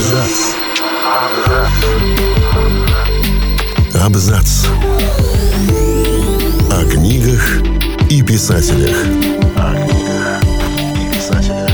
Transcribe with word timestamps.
Абзац. 0.00 0.54
Абзац. 4.02 4.66
О 6.70 6.90
книгах 6.90 7.60
и 8.08 8.22
писателях. 8.22 8.96
О 9.56 9.74
книгах 9.74 10.42
и 10.96 11.14
писателях. 11.14 11.70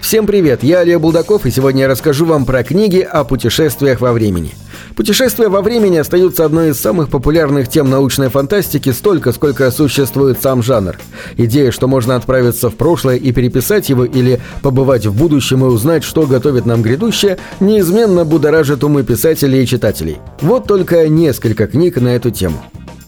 Всем 0.00 0.26
привет, 0.26 0.62
я 0.62 0.78
Олег 0.78 1.00
Булдаков, 1.00 1.44
и 1.44 1.50
сегодня 1.50 1.82
я 1.82 1.88
расскажу 1.88 2.24
вам 2.24 2.46
про 2.46 2.64
книги 2.64 3.00
о 3.00 3.24
путешествиях 3.24 4.00
во 4.00 4.14
времени. 4.14 4.54
Путешествия 4.98 5.46
во 5.46 5.62
времени 5.62 5.96
остаются 5.96 6.44
одной 6.44 6.70
из 6.70 6.80
самых 6.80 7.08
популярных 7.08 7.68
тем 7.68 7.88
научной 7.88 8.30
фантастики 8.30 8.90
столько, 8.90 9.30
сколько 9.30 9.70
существует 9.70 10.42
сам 10.42 10.60
жанр. 10.60 10.98
Идея, 11.36 11.70
что 11.70 11.86
можно 11.86 12.16
отправиться 12.16 12.68
в 12.68 12.74
прошлое 12.74 13.14
и 13.14 13.30
переписать 13.30 13.88
его 13.90 14.04
или 14.04 14.40
побывать 14.60 15.06
в 15.06 15.16
будущем 15.16 15.64
и 15.64 15.68
узнать, 15.68 16.02
что 16.02 16.26
готовит 16.26 16.66
нам 16.66 16.82
грядущее, 16.82 17.38
неизменно 17.60 18.24
будоражит 18.24 18.82
умы 18.82 19.04
писателей 19.04 19.62
и 19.62 19.66
читателей. 19.68 20.18
Вот 20.40 20.66
только 20.66 21.06
несколько 21.06 21.68
книг 21.68 22.00
на 22.00 22.08
эту 22.08 22.32
тему. 22.32 22.60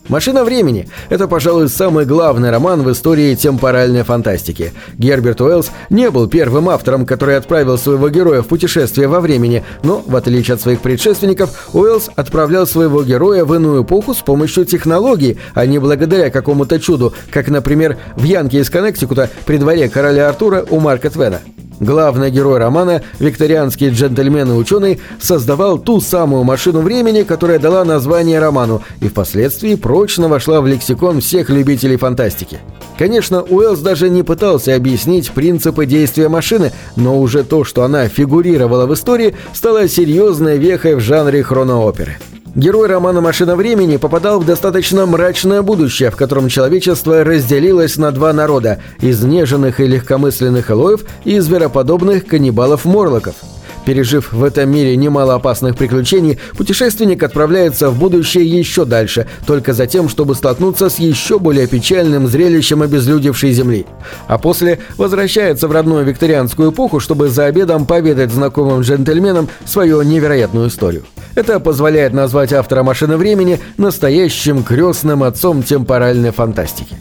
«Машина 0.08 0.44
времени»— 0.44 0.88
это, 1.08 1.28
пожалуй, 1.28 1.68
самый 1.68 2.04
главный 2.04 2.50
роман 2.50 2.82
в 2.82 2.90
истории 2.90 3.34
темпоральной 3.34 4.02
фантастики. 4.02 4.72
Герберт 4.98 5.40
Уэллс 5.40 5.70
не 5.88 6.10
был 6.10 6.28
первым 6.28 6.68
автором, 6.68 7.06
который 7.06 7.36
отправил 7.36 7.78
своего 7.78 8.08
героя 8.08 8.42
в 8.42 8.48
путешествие 8.48 9.06
во 9.06 9.20
времени, 9.20 9.62
но, 9.84 10.02
в 10.04 10.16
отличие 10.16 10.54
от 10.54 10.60
своих 10.60 10.80
предшественников, 10.80 11.68
Уэллс 11.74 12.10
отправлял 12.16 12.66
своего 12.66 13.02
героя 13.04 13.44
в 13.44 13.54
иную 13.54 13.84
эпоху 13.84 14.14
с 14.14 14.18
помощью 14.18 14.64
технологий, 14.64 15.38
а 15.54 15.64
не 15.66 15.78
благодаря 15.78 16.30
какому-то 16.30 16.80
чуду, 16.80 17.14
как, 17.30 17.48
например, 17.48 17.96
в 18.16 18.24
Янке 18.24 18.58
из 18.58 18.70
Коннектикута 18.70 19.30
при 19.46 19.58
дворе 19.58 19.88
короля 19.88 20.28
Артура 20.28 20.64
у 20.70 20.80
Марка 20.80 21.10
Твена. 21.10 21.40
Главный 21.80 22.30
герой 22.30 22.58
романа, 22.58 23.02
викторианский 23.18 23.88
джентльмен 23.88 24.50
и 24.50 24.54
ученый, 24.54 25.00
создавал 25.18 25.78
ту 25.78 26.00
самую 26.00 26.44
машину 26.44 26.80
времени, 26.80 27.22
которая 27.22 27.58
дала 27.58 27.84
название 27.84 28.38
роману 28.38 28.82
и 29.00 29.08
впоследствии 29.08 29.74
прочно 29.74 30.28
вошла 30.28 30.60
в 30.60 30.66
лексикон 30.66 31.20
всех 31.20 31.48
любителей 31.48 31.96
фантастики. 31.96 32.58
Конечно, 32.98 33.42
Уэллс 33.42 33.80
даже 33.80 34.10
не 34.10 34.22
пытался 34.22 34.76
объяснить 34.76 35.30
принципы 35.30 35.86
действия 35.86 36.28
машины, 36.28 36.70
но 36.96 37.18
уже 37.18 37.44
то, 37.44 37.64
что 37.64 37.82
она 37.82 38.08
фигурировала 38.08 38.84
в 38.84 38.92
истории, 38.92 39.34
стало 39.54 39.88
серьезной 39.88 40.58
вехой 40.58 40.96
в 40.96 41.00
жанре 41.00 41.42
хронооперы. 41.42 42.18
Герой 42.56 42.88
романа 42.88 43.20
«Машина 43.20 43.54
времени» 43.54 43.96
попадал 43.96 44.40
в 44.40 44.44
достаточно 44.44 45.06
мрачное 45.06 45.62
будущее, 45.62 46.10
в 46.10 46.16
котором 46.16 46.48
человечество 46.48 47.22
разделилось 47.22 47.96
на 47.96 48.10
два 48.10 48.32
народа– 48.32 48.80
изнеженных 49.00 49.78
и 49.78 49.86
легкомысленных 49.86 50.68
элоев 50.68 51.04
и 51.24 51.38
звероподобных 51.38 52.26
каннибалов-морлоков. 52.26 53.36
Пережив 53.84 54.32
в 54.32 54.44
этом 54.44 54.70
мире 54.70 54.96
немало 54.96 55.34
опасных 55.34 55.76
приключений, 55.76 56.38
путешественник 56.56 57.22
отправляется 57.22 57.90
в 57.90 57.98
будущее 57.98 58.46
еще 58.46 58.84
дальше, 58.84 59.26
только 59.46 59.72
за 59.72 59.86
тем, 59.86 60.08
чтобы 60.08 60.34
столкнуться 60.34 60.90
с 60.90 60.98
еще 60.98 61.38
более 61.38 61.66
печальным 61.66 62.28
зрелищем 62.28 62.82
обезлюдевшей 62.82 63.52
Земли. 63.52 63.86
А 64.26 64.38
после 64.38 64.80
возвращается 64.96 65.66
в 65.66 65.72
родную 65.72 66.04
викторианскую 66.04 66.72
эпоху, 66.72 67.00
чтобы 67.00 67.28
за 67.28 67.46
обедом 67.46 67.86
поведать 67.86 68.32
знакомым 68.32 68.82
джентльменам 68.82 69.48
свою 69.64 70.02
невероятную 70.02 70.68
историю. 70.68 71.04
Это 71.34 71.60
позволяет 71.60 72.12
назвать 72.12 72.52
автора 72.52 72.82
«Машины 72.82 73.16
времени» 73.16 73.60
настоящим 73.76 74.62
крестным 74.62 75.22
отцом 75.22 75.62
темпоральной 75.62 76.32
фантастики. 76.32 76.96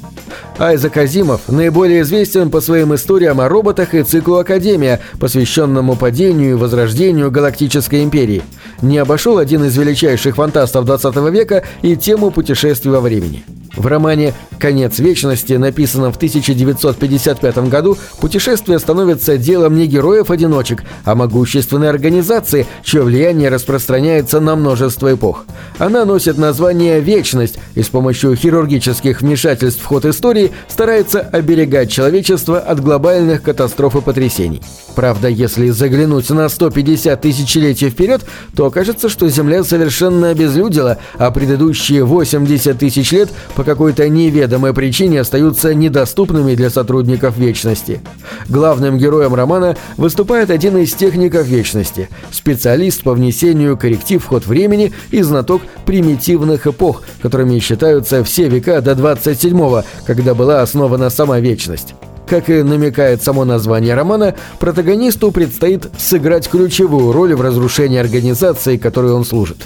Айзек 0.59 0.97
Азимов 0.97 1.47
наиболее 1.47 2.01
известен 2.01 2.51
по 2.51 2.59
своим 2.59 2.93
историям 2.93 3.39
о 3.39 3.47
роботах 3.47 3.93
и 3.93 4.03
циклу 4.03 4.35
«Академия», 4.35 4.99
посвященному 5.17 5.95
падению 5.95 6.51
и 6.51 6.55
возрождению 6.55 7.31
Галактической 7.31 8.03
империи. 8.03 8.43
Не 8.81 8.97
обошел 8.97 9.37
один 9.37 9.63
из 9.63 9.77
величайших 9.77 10.35
фантастов 10.35 10.83
20 10.83 11.15
века 11.31 11.63
и 11.81 11.95
тему 11.95 12.29
путешествий 12.29 12.91
во 12.91 12.99
времени. 12.99 13.45
В 13.75 13.87
романе 13.87 14.33
«Конец 14.57 14.99
вечности», 14.99 15.53
написанном 15.53 16.11
в 16.11 16.17
1955 16.17 17.69
году, 17.69 17.97
путешествие 18.19 18.77
становится 18.79 19.37
делом 19.37 19.77
не 19.77 19.87
героев-одиночек, 19.87 20.83
а 21.05 21.15
могущественной 21.15 21.89
организации, 21.89 22.65
чье 22.83 23.03
влияние 23.03 23.47
распространяется 23.47 24.41
на 24.41 24.57
множество 24.57 25.13
эпох. 25.13 25.45
Она 25.77 26.03
носит 26.03 26.37
название 26.37 26.99
«Вечность» 26.99 27.57
и 27.75 27.81
с 27.81 27.87
помощью 27.87 28.35
хирургических 28.35 29.21
вмешательств 29.21 29.81
в 29.81 29.85
ход 29.85 30.03
истории 30.03 30.48
старается 30.67 31.21
оберегать 31.21 31.91
человечество 31.91 32.59
от 32.59 32.79
глобальных 32.81 33.43
катастроф 33.43 33.95
и 33.95 34.01
потрясений. 34.01 34.61
Правда, 34.99 35.29
если 35.29 35.69
заглянуть 35.69 36.29
на 36.29 36.49
150 36.49 37.21
тысячелетий 37.21 37.89
вперед, 37.89 38.21
то 38.53 38.65
окажется, 38.65 39.07
что 39.07 39.29
Земля 39.29 39.63
совершенно 39.63 40.31
обезлюдила, 40.31 40.97
а 41.17 41.31
предыдущие 41.31 42.03
80 42.03 42.77
тысяч 42.77 43.13
лет 43.13 43.29
по 43.55 43.63
какой-то 43.63 44.09
неведомой 44.09 44.73
причине 44.73 45.21
остаются 45.21 45.73
недоступными 45.73 46.53
для 46.53 46.69
сотрудников 46.69 47.37
Вечности. 47.37 48.01
Главным 48.49 48.97
героем 48.97 49.33
романа 49.33 49.77
выступает 49.95 50.49
один 50.49 50.75
из 50.75 50.93
техников 50.93 51.47
Вечности, 51.47 52.09
специалист 52.29 53.01
по 53.01 53.13
внесению 53.13 53.77
корректив 53.77 54.21
в 54.21 54.27
ход 54.27 54.47
времени 54.47 54.91
и 55.11 55.21
знаток 55.21 55.61
примитивных 55.85 56.67
эпох, 56.67 57.03
которыми 57.21 57.57
считаются 57.59 58.21
все 58.25 58.49
века 58.49 58.81
до 58.81 58.91
27-го, 58.91 59.85
когда 60.05 60.33
была 60.33 60.61
основана 60.61 61.09
сама 61.09 61.39
Вечность. 61.39 61.95
Как 62.29 62.47
и 62.47 62.61
намекает 62.61 63.23
само 63.23 63.43
название 63.43 63.95
романа, 63.95 64.35
протагонисту 64.59 65.31
предстоит 65.31 65.89
сыграть 65.97 66.47
ключевую 66.47 67.11
роль 67.11 67.33
в 67.33 67.41
разрушении 67.41 67.97
организации, 67.97 68.77
которой 68.77 69.13
он 69.13 69.25
служит. 69.25 69.57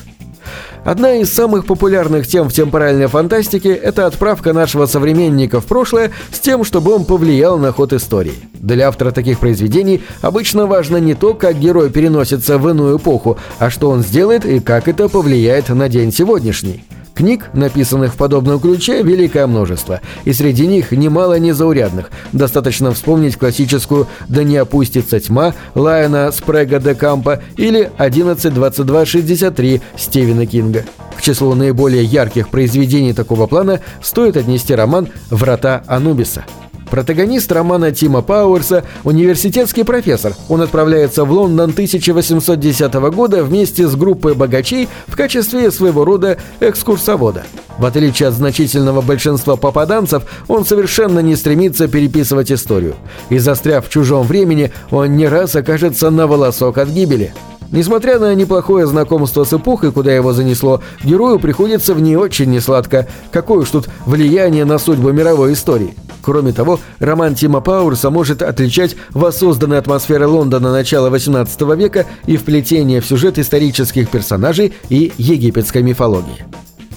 Одна 0.85 1.15
из 1.15 1.31
самых 1.31 1.65
популярных 1.65 2.25
тем 2.25 2.49
в 2.49 2.53
темпоральной 2.53 3.07
фантастике– 3.07 3.73
это 3.73 4.05
отправка 4.05 4.53
нашего 4.53 4.85
современника 4.85 5.59
в 5.59 5.65
прошлое 5.65 6.11
с 6.31 6.39
тем, 6.39 6.63
чтобы 6.63 6.93
он 6.93 7.03
повлиял 7.03 7.57
на 7.57 7.73
ход 7.73 7.91
истории. 7.91 8.35
Для 8.53 8.87
автора 8.87 9.11
таких 9.11 9.39
произведений 9.39 10.01
обычно 10.21 10.65
важно 10.65 10.97
не 10.97 11.15
то, 11.15 11.33
как 11.33 11.59
герой 11.59 11.89
переносится 11.89 12.57
в 12.57 12.69
иную 12.69 12.97
эпоху, 12.97 13.37
а 13.59 13.69
что 13.69 13.89
он 13.89 14.03
сделает 14.03 14.45
и 14.45 14.59
как 14.61 14.87
это 14.87 15.09
повлияет 15.09 15.67
на 15.69 15.89
день 15.89 16.13
сегодняшний. 16.13 16.83
Книг, 17.13 17.49
написанных 17.53 18.13
в 18.13 18.17
подобном 18.17 18.59
ключе, 18.59 19.03
великое 19.03 19.45
множество, 19.45 20.01
и 20.25 20.33
среди 20.33 20.65
них 20.65 20.91
немало 20.91 21.37
незаурядных. 21.37 22.09
Достаточно 22.31 22.91
вспомнить 22.91 23.37
классическую 23.37 24.07
«Да 24.27 24.43
не 24.43 24.57
опустится 24.57 25.19
тьма» 25.19 25.53
Лайона 25.75 26.31
Спрега 26.31 26.79
де 26.79 26.95
Кампа 26.95 27.41
или 27.55 27.91
«11.22.63» 27.99 29.81
Стивена 29.95 30.45
Кинга. 30.45 30.85
К 31.15 31.21
числу 31.21 31.53
наиболее 31.53 32.03
ярких 32.03 32.49
произведений 32.49 33.13
такого 33.13 33.47
плана 33.47 33.79
стоит 34.01 34.35
отнести 34.35 34.73
роман 34.73 35.09
«Врата 35.29 35.83
Анубиса». 35.87 36.43
Протагонист 36.93 37.51
романа 37.51 37.91
Тима 37.91 38.21
Пауэрса– 38.21 38.83
университетский 39.03 39.81
профессор. 39.81 40.35
Он 40.47 40.61
отправляется 40.61 41.25
в 41.25 41.31
Лондон 41.31 41.71
1810 41.71 42.93
года 42.93 43.43
вместе 43.43 43.87
с 43.87 43.95
группой 43.95 44.35
богачей 44.35 44.87
в 45.07 45.15
качестве 45.15 45.71
своего 45.71 46.05
рода 46.05 46.37
экскурсовода. 46.59 47.45
В 47.79 47.85
отличие 47.87 48.29
от 48.29 48.35
значительного 48.35 49.01
большинства 49.01 49.55
попаданцев, 49.55 50.21
он 50.47 50.65
совершенно 50.65 51.17
не 51.17 51.35
стремится 51.35 51.87
переписывать 51.87 52.51
историю. 52.51 52.93
И 53.29 53.39
застряв 53.39 53.87
в 53.87 53.89
чужом 53.89 54.27
времени, 54.27 54.71
он 54.91 55.17
не 55.17 55.27
раз 55.27 55.55
окажется 55.55 56.11
на 56.11 56.27
волосок 56.27 56.77
от 56.77 56.89
гибели. 56.89 57.33
Несмотря 57.73 58.19
на 58.19 58.35
неплохое 58.35 58.85
знакомство 58.85 59.45
с 59.45 59.51
эпохой, 59.51 59.91
куда 59.91 60.13
его 60.13 60.31
занесло, 60.31 60.81
герою 61.03 61.39
приходится 61.39 61.95
в 61.95 62.01
ней 62.01 62.15
очень 62.15 62.51
несладко. 62.51 63.07
Какое 63.31 63.63
уж 63.63 63.69
тут 63.71 63.89
влияние 64.05 64.63
на 64.63 64.77
судьбу 64.77 65.11
мировой 65.11 65.53
истории. 65.53 65.95
Кроме 66.21 66.53
того, 66.53 66.79
роман 66.99 67.33
Тима 67.33 67.61
Пауэрса 67.61 68.11
может 68.11 68.43
отличать 68.43 68.95
воссозданной 69.09 69.79
атмосферы 69.79 70.27
Лондона 70.27 70.71
начала 70.71 71.09
XVIII 71.09 71.75
века 71.75 72.05
и 72.27 72.37
вплетение 72.37 73.01
в 73.01 73.07
сюжет 73.07 73.39
исторических 73.39 74.07
персонажей 74.07 74.73
и 74.89 75.11
египетской 75.17 75.81
мифологии. 75.81 76.45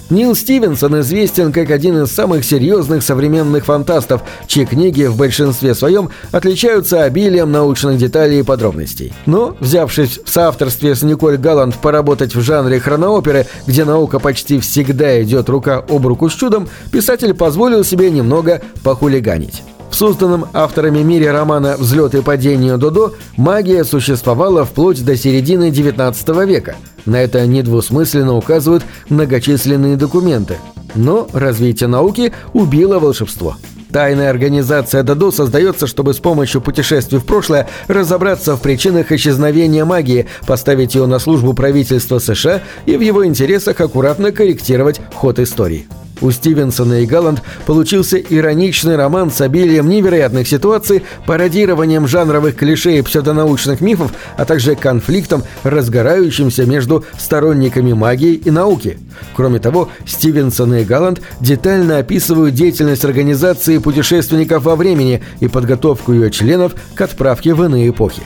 Нил 0.09 0.35
Стивенсон 0.35 1.01
известен 1.01 1.51
как 1.51 1.69
один 1.69 2.03
из 2.03 2.11
самых 2.11 2.45
серьезных 2.45 3.03
современных 3.03 3.65
фантастов, 3.65 4.21
чьи 4.47 4.65
книги 4.65 5.03
в 5.03 5.17
большинстве 5.17 5.75
своем 5.75 6.09
отличаются 6.31 7.03
обилием 7.03 7.51
научных 7.51 7.97
деталей 7.97 8.39
и 8.39 8.43
подробностей. 8.43 9.13
Но, 9.25 9.57
взявшись 9.59 10.19
в 10.23 10.29
соавторстве 10.29 10.95
с 10.95 11.03
Николь 11.03 11.37
Галланд 11.37 11.75
поработать 11.75 12.35
в 12.35 12.41
жанре 12.41 12.79
хронооперы, 12.79 13.47
где 13.65 13.83
наука 13.83 14.19
почти 14.19 14.59
всегда 14.59 15.21
идет 15.21 15.49
рука 15.49 15.83
об 15.89 16.07
руку 16.07 16.29
с 16.29 16.33
чудом, 16.33 16.69
писатель 16.89 17.33
позволил 17.33 17.83
себе 17.83 18.09
немного 18.09 18.61
похулиганить. 18.83 19.61
В 19.89 19.95
созданном 19.95 20.45
авторами 20.53 20.99
мире 20.99 21.31
романа 21.31 21.75
«Взлет 21.77 22.13
и 22.15 22.21
падение 22.21 22.77
Додо» 22.77 23.13
магия 23.35 23.83
существовала 23.83 24.63
вплоть 24.63 25.03
до 25.03 25.17
середины 25.17 25.69
XIX 25.69 26.45
века. 26.45 26.75
На 27.07 27.15
это 27.21 27.47
недвусмысленно 27.47 28.35
указывают 28.35 28.83
многочисленные 29.09 29.95
документы. 29.95 30.57
Но 30.93 31.27
развитие 31.31 31.87
науки 31.87 32.33
убило 32.53 32.99
волшебство. 32.99 33.55
Тайная 33.91 34.29
организация 34.29 35.03
Дадо 35.03 35.31
создается, 35.31 35.87
чтобы 35.87 36.13
с 36.13 36.17
помощью 36.17 36.59
путешествий 36.59 37.19
в 37.19 37.25
прошлое 37.25 37.69
разобраться 37.87 38.57
в 38.57 38.61
причинах 38.61 39.13
исчезновения 39.13 39.85
магии, 39.85 40.27
поставить 40.45 40.95
ее 40.95 41.05
на 41.05 41.19
службу 41.19 41.53
правительства 41.53 42.19
США 42.19 42.61
и 42.85 42.97
в 42.97 43.01
его 43.01 43.25
интересах 43.25 43.79
аккуратно 43.79 44.33
корректировать 44.33 44.99
ход 45.15 45.39
истории. 45.39 45.87
У 46.21 46.31
Стивенсона 46.31 47.01
и 47.01 47.05
Галланд 47.05 47.41
получился 47.65 48.17
ироничный 48.17 48.95
роман 48.95 49.31
с 49.31 49.41
обилием 49.41 49.89
невероятных 49.89 50.47
ситуаций, 50.47 51.03
пародированием 51.25 52.07
жанровых 52.07 52.55
клише 52.55 52.97
и 52.97 53.01
псевдонаучных 53.01 53.81
мифов, 53.81 54.11
а 54.35 54.45
также 54.45 54.75
конфликтом, 54.75 55.43
разгорающимся 55.63 56.65
между 56.65 57.05
сторонниками 57.17 57.93
магии 57.93 58.33
и 58.33 58.51
науки. 58.51 58.97
Кроме 59.35 59.59
того, 59.59 59.89
Стивенсон 60.05 60.75
и 60.75 60.83
Галланд 60.83 61.21
детально 61.39 61.99
описывают 61.99 62.55
деятельность 62.55 63.05
организации 63.05 63.77
путешественников 63.77 64.63
во 64.63 64.75
времени 64.75 65.23
и 65.39 65.47
подготовку 65.47 66.13
ее 66.13 66.31
членов 66.31 66.73
к 66.95 67.01
отправке 67.01 67.53
в 67.53 67.63
иные 67.63 67.89
эпохи. 67.89 68.23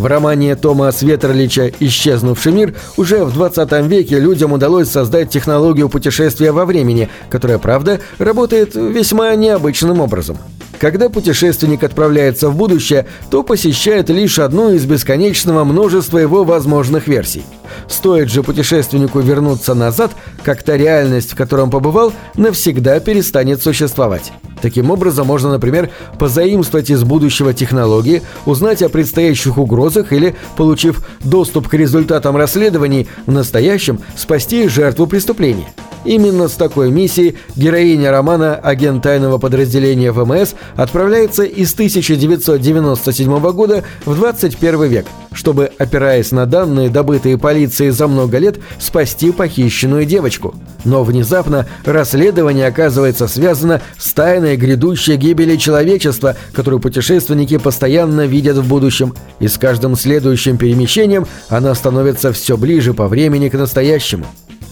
В 0.00 0.06
романе 0.06 0.56
Тома 0.56 0.90
Светерлича 0.92 1.70
«Исчезнувший 1.78 2.52
мир» 2.52 2.74
уже 2.96 3.22
в 3.22 3.34
20 3.34 3.70
веке 3.86 4.18
людям 4.18 4.54
удалось 4.54 4.88
создать 4.88 5.28
технологию 5.28 5.90
путешествия 5.90 6.52
во 6.52 6.64
времени, 6.64 7.10
которая, 7.28 7.58
правда, 7.58 8.00
работает 8.16 8.74
весьма 8.74 9.34
необычным 9.34 10.00
образом. 10.00 10.38
Когда 10.78 11.10
путешественник 11.10 11.84
отправляется 11.84 12.48
в 12.48 12.56
будущее, 12.56 13.04
то 13.30 13.42
посещает 13.42 14.08
лишь 14.08 14.38
одну 14.38 14.72
из 14.72 14.86
бесконечного 14.86 15.64
множества 15.64 16.16
его 16.16 16.44
возможных 16.44 17.06
версий. 17.06 17.42
Стоит 17.86 18.30
же 18.30 18.42
путешественнику 18.42 19.20
вернуться 19.20 19.74
назад, 19.74 20.12
как 20.42 20.62
та 20.62 20.78
реальность, 20.78 21.32
в 21.32 21.36
которой 21.36 21.64
он 21.64 21.70
побывал, 21.70 22.14
навсегда 22.36 23.00
перестанет 23.00 23.62
существовать. 23.62 24.32
Таким 24.62 24.90
образом, 24.90 25.26
можно, 25.26 25.50
например, 25.50 25.90
позаимствовать 26.18 26.90
из 26.90 27.02
будущего 27.04 27.54
технологии, 27.54 28.22
узнать 28.46 28.82
о 28.82 28.88
предстоящих 28.88 29.58
угрозах 29.58 30.12
или, 30.12 30.36
получив 30.56 31.06
доступ 31.24 31.68
к 31.68 31.74
результатам 31.74 32.36
расследований, 32.36 33.08
в 33.26 33.32
настоящем 33.32 34.00
спасти 34.16 34.68
жертву 34.68 35.06
преступления. 35.06 35.68
Именно 36.04 36.48
с 36.48 36.52
такой 36.52 36.90
миссией 36.90 37.36
героиня 37.56 38.10
романа 38.10 38.54
«Агент 38.56 39.02
тайного 39.02 39.36
подразделения 39.36 40.12
ВМС» 40.12 40.54
отправляется 40.76 41.44
из 41.44 41.74
1997 41.74 43.38
года 43.52 43.84
в 44.06 44.14
21 44.14 44.84
век, 44.84 45.06
чтобы, 45.32 45.70
опираясь 45.78 46.32
на 46.32 46.46
данные, 46.46 46.88
добытые 46.88 47.36
полицией 47.36 47.90
за 47.90 48.08
много 48.08 48.38
лет, 48.38 48.58
спасти 48.78 49.30
похищенную 49.30 50.06
девочку. 50.06 50.54
Но 50.86 51.04
внезапно 51.04 51.66
расследование 51.84 52.66
оказывается 52.66 53.28
связано 53.28 53.82
с 53.98 54.10
тайной 54.14 54.56
грядущей 54.56 55.16
гибели 55.16 55.56
человечества, 55.56 56.34
которую 56.54 56.80
путешественники 56.80 57.58
постоянно 57.58 58.26
видят 58.26 58.56
в 58.56 58.66
будущем, 58.66 59.14
и 59.38 59.48
с 59.48 59.58
каждым 59.58 59.96
следующим 59.96 60.56
перемещением 60.56 61.26
она 61.50 61.74
становится 61.74 62.32
все 62.32 62.56
ближе 62.56 62.94
по 62.94 63.06
времени 63.06 63.50
к 63.50 63.54
настоящему. 63.54 64.24